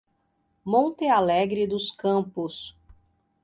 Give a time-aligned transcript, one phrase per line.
[0.65, 2.75] Monte Alegre dos Campos